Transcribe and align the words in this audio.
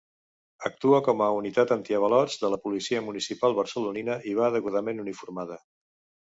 Actua 0.67 1.01
com 1.07 1.19
a 1.25 1.27
unitat 1.39 1.73
antiavalots 1.75 2.37
de 2.45 2.49
la 2.53 2.59
policia 2.63 3.03
municipal 3.11 3.55
barcelonina 3.61 4.17
i 4.33 4.35
va 4.41 4.49
degudament 4.57 5.05
uniformada. 5.07 5.61